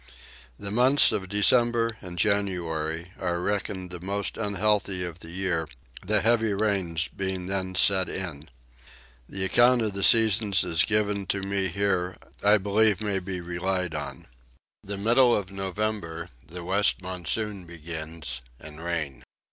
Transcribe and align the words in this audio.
The 0.57 0.71
months 0.71 1.11
of 1.11 1.29
December 1.29 1.97
and 2.01 2.17
January 2.17 3.11
are 3.19 3.39
reckoned 3.39 3.91
the 3.91 3.99
most 3.99 4.35
unhealthy 4.35 5.03
of 5.05 5.19
the 5.19 5.29
year, 5.29 5.67
the 6.03 6.21
heavy 6.21 6.55
rains 6.55 7.07
being 7.15 7.45
then 7.45 7.75
set 7.75 8.09
in. 8.09 8.49
The 9.29 9.45
account 9.45 9.83
of 9.83 9.93
the 9.93 10.01
seasons 10.03 10.65
as 10.65 10.81
given 10.85 11.27
to 11.27 11.41
me 11.43 11.67
here 11.67 12.15
I 12.43 12.57
believe 12.57 12.99
may 12.99 13.19
be 13.19 13.41
relied 13.41 13.93
on. 13.93 14.25
The 14.81 14.97
middle 14.97 15.37
of 15.37 15.51
November 15.51 16.31
the 16.43 16.63
west 16.63 17.03
monsoon 17.03 17.65
begins 17.67 18.41
and 18.59 18.83
rain. 18.83 19.23